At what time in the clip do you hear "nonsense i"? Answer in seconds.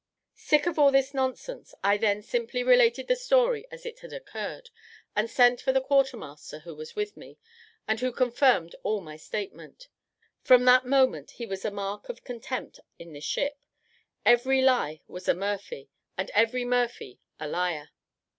1.13-1.95